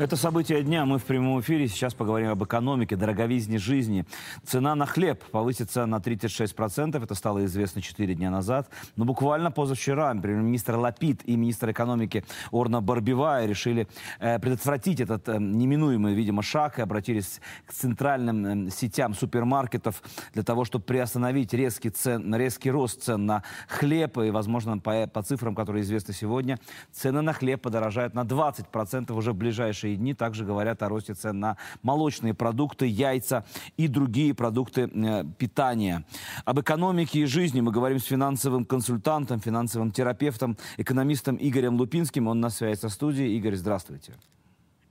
[0.00, 0.86] Это событие дня.
[0.86, 1.68] Мы в прямом эфире.
[1.68, 4.06] Сейчас поговорим об экономике, дороговизне жизни.
[4.46, 7.04] Цена на хлеб повысится на 36%.
[7.04, 8.70] Это стало известно 4 дня назад.
[8.96, 13.88] Но буквально позавчера премьер-министр Лапид и министр экономики Орна Барбивая решили
[14.20, 20.44] э, предотвратить этот э, неминуемый, видимо, шаг и обратились к центральным э, сетям супермаркетов для
[20.44, 24.16] того, чтобы приостановить резкий, цен, резкий рост цен на хлеб.
[24.16, 26.58] И, возможно, по, по цифрам, которые известны сегодня,
[26.90, 31.14] цены на хлеб подорожают на 20% уже в ближайшие ближайшие дни также говорят о росте
[31.14, 33.44] цен на молочные продукты, яйца
[33.76, 36.04] и другие продукты э, питания.
[36.44, 42.28] Об экономике и жизни мы говорим с финансовым консультантом, финансовым терапевтом, экономистом Игорем Лупинским.
[42.28, 43.36] Он на связи со студией.
[43.36, 44.12] Игорь, здравствуйте.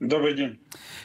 [0.00, 0.58] Добрый день.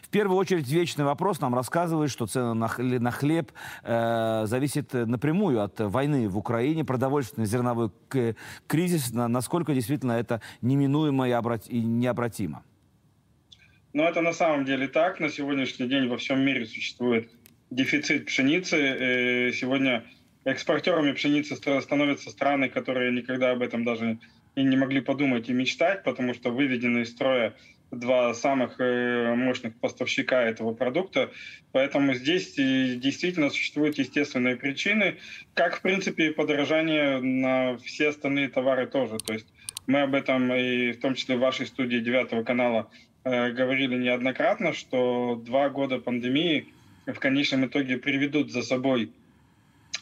[0.04, 3.52] В первую очередь вечный вопрос нам рассказывает, что цена на, на хлеб
[3.84, 7.90] э, зависит напрямую от войны в Украине, продовольственный зерновой
[8.68, 12.63] кризис, на, насколько действительно это неминуемо и, обрат, и необратимо.
[13.96, 15.21] Но это на самом деле так.
[15.21, 17.29] На сегодняшний день во всем мире существует
[17.70, 19.48] дефицит пшеницы.
[19.49, 20.04] И сегодня
[20.43, 24.20] экспортерами пшеницы становятся страны, которые никогда об этом даже
[24.55, 27.55] и не могли подумать и мечтать, потому что выведены из строя
[27.90, 31.32] два самых э, мощных поставщика этого продукта.
[31.71, 35.20] Поэтому здесь действительно существуют естественные причины,
[35.54, 39.20] как, в принципе, и подорожание на все остальные товары тоже.
[39.20, 39.48] То есть
[39.88, 42.90] мы об этом и в том числе в вашей студии девятого канала
[43.26, 46.68] Э, говорили неоднократно, что два года пандемии
[47.07, 49.12] в конечном итоге приведут за собой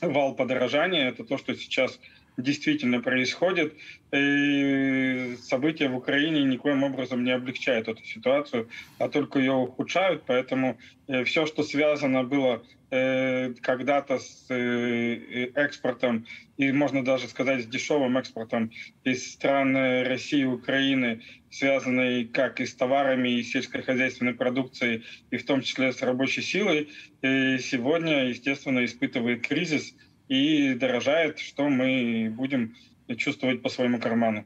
[0.01, 1.07] вал подорожания.
[1.07, 2.01] Это то, что сейчас
[2.35, 3.75] действительно происходит.
[4.11, 8.67] И события в Украине никоим образом не облегчают эту ситуацию,
[8.99, 10.23] а только ее ухудшают.
[10.27, 10.77] Поэтому
[11.07, 12.61] э, все, что связано было
[12.93, 16.25] э, когда-то с э, экспортом,
[16.57, 18.71] и можно даже сказать с дешевым экспортом
[19.03, 25.45] из стран России и Украины, связанный как и с товарами, и сельскохозяйственной продукцией, и в
[25.45, 26.89] том числе с рабочей силой,
[27.21, 29.93] и сегодня, естественно, испытывает кризис–
[30.27, 32.75] и дорожает, что мы будем
[33.17, 34.45] чувствовать по своему карману.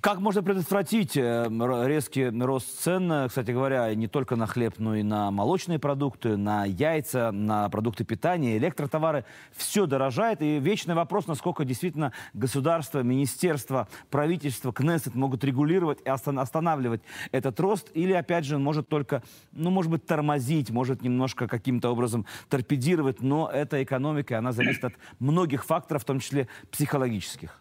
[0.00, 1.48] Как можно предотвратить э,
[1.86, 6.64] резкий рост цен, кстати говоря, не только на хлеб, но и на молочные продукты, на
[6.64, 9.24] яйца, на продукты питания, электротовары?
[9.52, 10.42] Все дорожает.
[10.42, 17.90] И вечный вопрос, насколько действительно государство, министерство, правительство, Кнессет могут регулировать и останавливать этот рост.
[17.94, 23.22] Или, опять же, может только, ну, может быть, тормозить, может немножко каким-то образом торпедировать.
[23.22, 27.60] Но эта экономика, она зависит от многих факторов, в том числе психологических.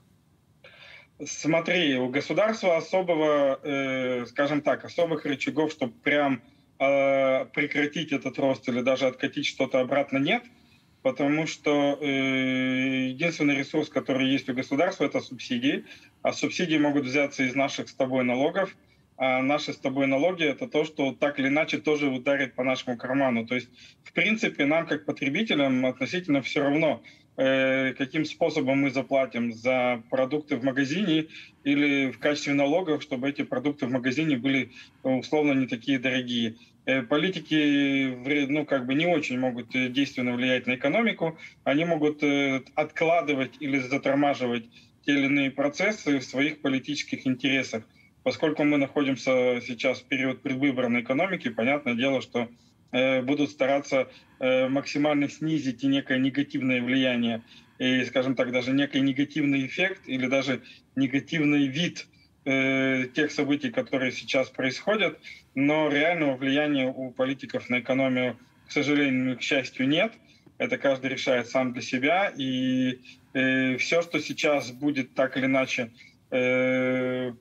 [1.23, 6.41] Смотри, у государства особого, э, скажем так, особых рычагов, чтобы прям
[6.77, 10.43] э, прекратить этот рост или даже откатить что-то обратно нет,
[11.03, 15.85] потому что э, единственный ресурс, который есть у государства, это субсидии,
[16.21, 18.75] а субсидии могут взяться из наших с тобой налогов,
[19.15, 22.97] а наши с тобой налоги это то, что так или иначе тоже ударит по нашему
[22.97, 23.47] карману.
[23.47, 23.69] То есть,
[24.03, 27.01] в принципе, нам как потребителям относительно все равно,
[27.35, 31.27] каким способом мы заплатим за продукты в магазине
[31.65, 34.71] или в качестве налогов, чтобы эти продукты в магазине были
[35.03, 36.55] условно не такие дорогие.
[36.85, 42.61] Э, политики ну, как бы не очень могут действенно влиять на экономику, они могут э,
[42.75, 44.65] откладывать или затормаживать
[45.05, 47.83] те или иные процессы в своих политических интересах.
[48.23, 52.74] Поскольку мы находимся сейчас в период предвыборной экономики, понятное дело, что Э,
[53.21, 54.07] будут стараться
[54.39, 57.41] э, максимально снизить и некое негативное влияние,
[57.77, 60.61] и, скажем так, даже некий негативный эффект или даже
[60.95, 62.07] негативный вид
[62.45, 65.19] э, тех событий, которые сейчас происходят,
[65.55, 70.13] но реального влияния у политиков на экономию, к сожалению, к счастью, нет.
[70.57, 73.01] Это каждый решает сам для себя, и
[73.33, 75.91] э, все, что сейчас будет так или иначе
[76.31, 77.33] э,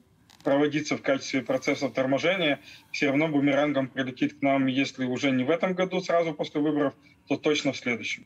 [0.45, 2.61] проводиться в качестве процесса торможения,
[2.93, 6.95] все равно бумерангом прилетит к нам, если уже не в этом году сразу после выборов,
[7.27, 8.25] то точно в следующем.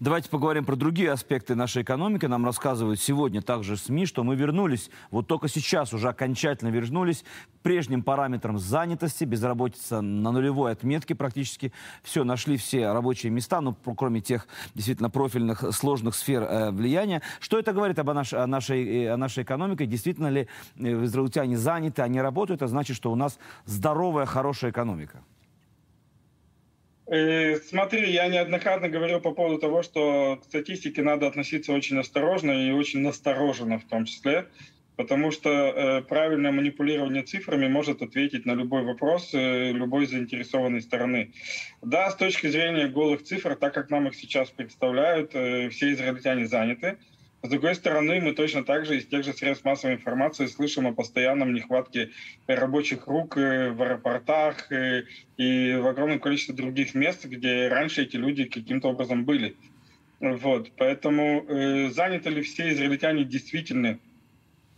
[0.00, 2.24] Давайте поговорим про другие аспекты нашей экономики.
[2.24, 7.22] Нам рассказывают сегодня также СМИ, что мы вернулись, вот только сейчас уже окончательно вернулись
[7.58, 11.74] к прежним параметрам занятости, безработица на нулевой отметке практически.
[12.02, 17.20] Все, нашли все рабочие места, ну, кроме тех действительно профильных сложных сфер э, влияния.
[17.38, 19.84] Что это говорит об, наш, о, нашей, э, о нашей экономике?
[19.84, 20.48] Действительно ли
[20.78, 22.62] э, израильтяне заняты, они работают?
[22.62, 25.22] Это значит, что у нас здоровая, хорошая экономика.
[27.10, 32.52] Э, смотри, я неоднократно говорил по поводу того, что к статистике надо относиться очень осторожно
[32.52, 34.46] и очень настороженно в том числе,
[34.94, 41.32] потому что э, правильное манипулирование цифрами может ответить на любой вопрос э, любой заинтересованной стороны.
[41.82, 46.46] Да, с точки зрения голых цифр, так как нам их сейчас представляют, э, все израильтяне
[46.46, 46.96] заняты–
[47.42, 50.92] с другой стороны, мы точно так же из тех же средств массовой информации слышим о
[50.92, 52.10] постоянном нехватке
[52.46, 55.04] рабочих рук э, в аэропортах э,
[55.38, 59.56] и в огромном количестве других мест, где раньше эти люди каким-то образом были.
[60.20, 63.98] Вот, поэтому э, заняты ли все израильтяне действительно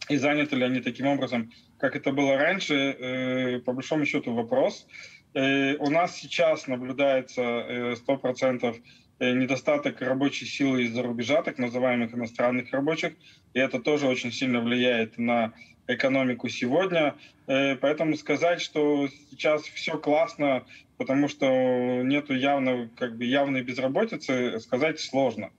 [0.08, 4.86] и заняты ли они таким образом, как это было раньше, э, по большому счету вопрос.
[5.34, 8.76] Э, у нас сейчас наблюдается э, 100%
[9.22, 13.12] Э, недостаток рабочей силы из-за рубежа, так называемых иностранных рабочих,
[13.54, 15.52] и это тоже очень сильно влияет на
[15.86, 17.14] экономику сегодня.
[17.46, 20.64] Поэтому сказать, что сейчас все классно,
[20.96, 21.46] потому что
[22.02, 25.50] нету явно, как бы явной безработицы, сказать сложно.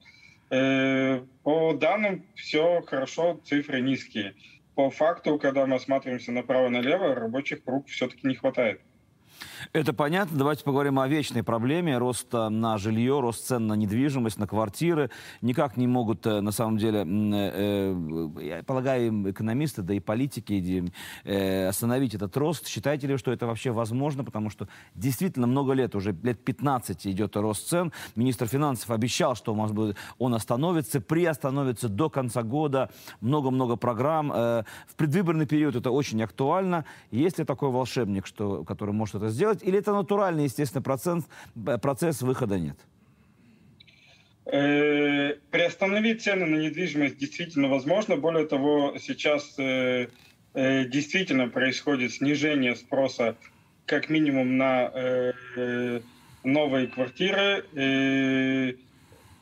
[0.50, 4.34] По данным все хорошо, цифры низкие.
[4.76, 8.82] По факту, когда мы осматриваемся направо-налево, рабочих рук все-таки не хватает.
[9.72, 10.38] Это понятно.
[10.38, 15.10] Давайте поговорим о вечной проблеме роста на жилье, рост цен на недвижимость, на квартиры.
[15.42, 20.92] Никак не могут, э, на самом деле, э, э, я полагаю, экономисты, да и политики
[21.68, 22.68] остановить этот рост.
[22.68, 24.24] Считаете ли, что это вообще возможно?
[24.24, 27.92] Потому что действительно много лет, уже лет 15 идет рост цен.
[28.16, 29.54] Министр финансов обещал, что
[30.18, 32.90] он остановится, приостановится до конца года.
[33.22, 34.30] Много-много программ.
[34.30, 36.86] В предвыборный период это очень актуально.
[37.12, 39.53] Есть ли такой волшебник, что, который может это сделать?
[39.62, 41.26] Или это натуральный, естественно, процент,
[41.68, 42.78] э, процесс выхода нет?
[44.46, 48.16] Э, приостановить цены на недвижимость действительно возможно.
[48.18, 50.08] Более того, сейчас э,
[50.54, 53.36] действительно происходит снижение спроса
[53.86, 55.34] как минимум на
[56.44, 57.66] новые квартиры.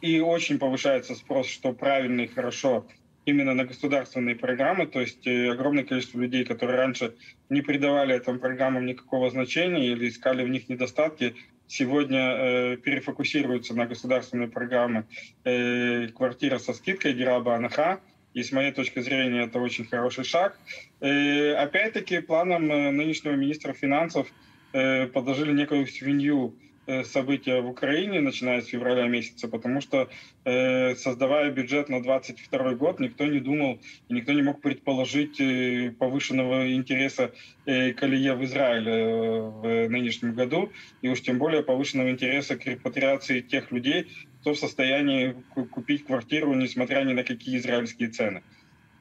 [0.01, 2.87] И очень повышается спрос, что правильно и хорошо
[3.25, 7.15] именно на государственные программы, то есть э, огромное количество людей, которые раньше
[7.49, 11.35] не придавали этим программам никакого значения или искали в них недостатки,
[11.67, 15.05] сегодня э, перефокусируются на государственные программы.
[15.43, 18.01] Э, «Квартира со скидкой», «Дираба Анаха»,
[18.33, 20.57] и с моей точки зрения это очень хороший шаг.
[20.99, 24.27] Э, опять-таки планом э, нынешнего министра финансов
[24.73, 26.55] э, подложили некую свинью
[27.03, 30.09] события в Украине, начиная с февраля месяца, потому что
[30.45, 33.79] э, создавая бюджет на 2022 год, никто не думал
[34.09, 37.31] никто не мог предположить э, повышенного интереса
[37.65, 40.71] э, к Алие в Израиле э, в нынешнем году,
[41.01, 44.07] и уж тем более повышенного интереса к репатриации тех людей,
[44.41, 48.43] кто в состоянии купить квартиру, несмотря ни на какие израильские цены.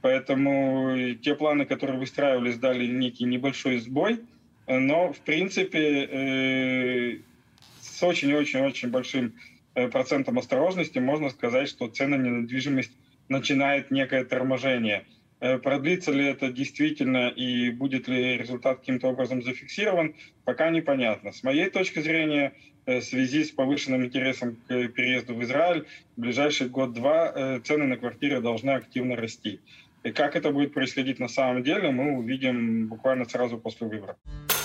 [0.03, 4.21] Поэтому э, те планы, которые выстраивались, дали некий небольшой сбой,
[4.67, 7.19] но, в принципе, э,
[8.01, 9.35] с очень-очень-очень большим
[9.75, 12.93] э, процентом осторожности можно сказать, что цены на недвижимость
[13.29, 15.05] начинает некое торможение.
[15.41, 20.15] Э, продлится ли это действительно и будет ли результат каким-то образом зафиксирован,
[20.45, 21.33] пока непонятно.
[21.33, 22.55] С моей точки зрения,
[22.87, 25.85] э, в связи с повышенным интересом к переезду в Израиль,
[26.17, 29.61] в ближайший год-два цены на квартиры должны активно расти.
[30.05, 34.17] И как это будет происходить на самом деле, мы увидим буквально сразу после выборов.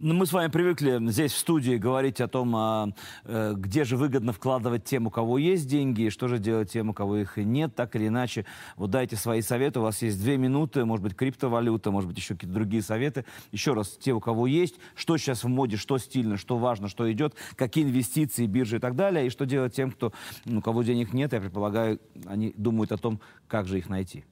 [0.00, 2.88] Ну, мы с вами привыкли здесь в студии говорить о том, а,
[3.24, 6.90] э, где же выгодно вкладывать тем, у кого есть деньги, и что же делать тем,
[6.90, 8.44] у кого их нет, так или иначе.
[8.76, 12.34] Вот дайте свои советы, у вас есть две минуты, может быть, криптовалюта, может быть, еще
[12.34, 13.24] какие-то другие советы.
[13.52, 17.10] Еще раз, те, у кого есть, что сейчас в моде, что стильно, что важно, что
[17.12, 20.12] идет, какие инвестиции, биржи и так далее, и что делать тем, кто,
[20.44, 24.24] у кого денег нет, я предполагаю, они думают о том, как же их найти.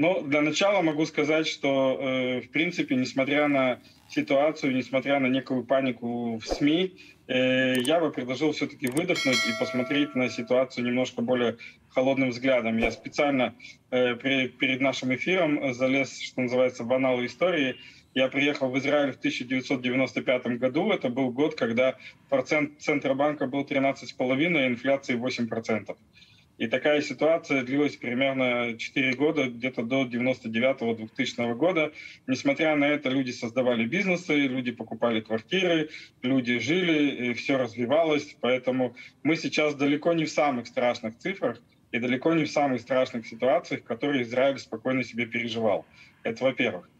[0.00, 5.62] Ну, для начала могу сказать, что, э, в принципе, несмотря на ситуацию, несмотря на некую
[5.62, 6.96] панику в СМИ,
[7.28, 11.58] э, я бы предложил все-таки выдохнуть и посмотреть на ситуацию немножко более
[11.90, 12.78] холодным взглядом.
[12.78, 13.54] Я специально
[13.90, 17.76] э, при, перед нашим эфиром залез, что называется, в аналы истории.
[18.14, 20.90] Я приехал в Израиль в 1995 году.
[20.92, 21.98] Это был год, когда
[22.30, 25.94] процент Центробанка был 13,5, а инфляции 8%.
[26.60, 31.90] И такая ситуация длилась примерно 4 года, где-то до 99-2000 года.
[32.26, 35.88] Несмотря на это, люди создавали бизнесы, люди покупали квартиры,
[36.20, 38.36] люди жили, и все развивалось.
[38.42, 41.58] Поэтому мы сейчас далеко не в самых страшных цифрах
[41.92, 45.86] и далеко не в самых страшных ситуациях, которые Израиль спокойно себе переживал.
[46.24, 46.90] Это во-первых.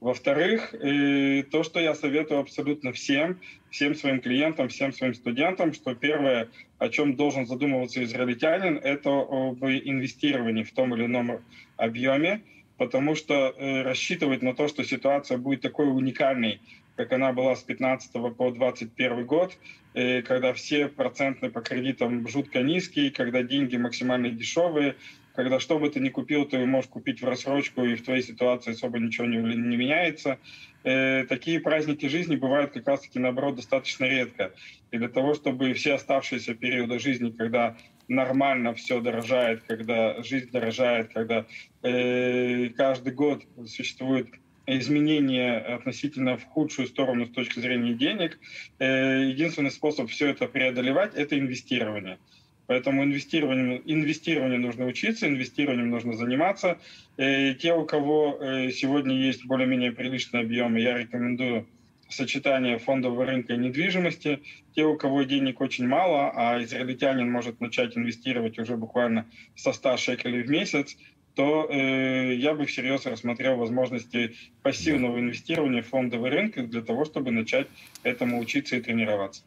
[0.00, 5.94] Во-вторых, э, то, что я советую абсолютно всем, всем своим клиентам, всем своим студентам, что
[5.94, 6.48] первое,
[6.78, 11.40] о чем должен задумываться израильтянин, это об инвестировании в том или ином
[11.78, 12.42] объеме,
[12.76, 16.60] потому что э, рассчитывать на то, что ситуация будет такой уникальной,
[16.96, 19.56] как она была с 15 по 21 год,
[19.94, 24.96] э, когда все проценты по кредитам жутко низкие, когда деньги максимально дешевые,
[25.36, 28.72] когда что бы ты ни купил, ты можешь купить в рассрочку, и в твоей ситуации
[28.72, 30.38] особо ничего не, не меняется.
[30.82, 34.52] Э, такие праздники жизни бывают как раз-таки, наоборот, достаточно редко.
[34.90, 37.76] И для того, чтобы все оставшиеся периоды жизни, когда
[38.08, 41.44] нормально все дорожает, когда жизнь дорожает, когда
[41.82, 44.28] э, каждый год существует
[44.66, 48.38] изменения относительно в худшую сторону с точки зрения денег,
[48.78, 52.18] э, единственный способ все это преодолевать– это инвестирование.
[52.66, 56.78] Поэтому инвестированием, инвестированием нужно учиться, инвестированием нужно заниматься.
[57.16, 61.66] И те, у кого э, сегодня есть более-менее приличные объемы, я рекомендую
[62.08, 64.40] сочетание фондового рынка и недвижимости.
[64.74, 69.96] Те, у кого денег очень мало, а израильтянин может начать инвестировать уже буквально со 100
[69.96, 70.96] шекелей в месяц,
[71.34, 77.30] то э, я бы всерьез рассмотрел возможности пассивного инвестирования в фондовый рынок для того, чтобы
[77.30, 77.68] начать
[78.02, 79.42] этому учиться и тренироваться.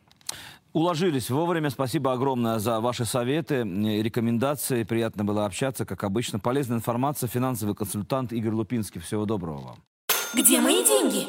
[0.71, 1.71] Уложились вовремя.
[1.71, 4.83] Спасибо огромное за ваши советы, рекомендации.
[4.83, 6.39] Приятно было общаться, как обычно.
[6.39, 7.27] Полезная информация.
[7.27, 9.01] Финансовый консультант Игорь Лупинский.
[9.01, 9.83] Всего доброго вам.
[10.35, 11.25] Где мои деньги?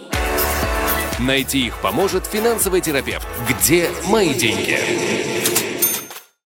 [1.18, 3.26] Найти их поможет финансовый терапевт.
[3.49, 5.39] Где мои деньги?